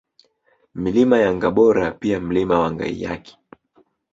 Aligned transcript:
Milima 0.75 1.17
ya 1.19 1.31
Ngabora 1.35 1.91
pia 1.91 2.19
Mlima 2.19 2.59
wa 2.59 2.71
Ngaiyaki 2.73 3.37